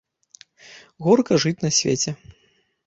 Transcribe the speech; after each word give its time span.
Горка 1.09 1.39
жыць 1.45 1.57
на 1.67 1.71
свеце! 1.83 2.17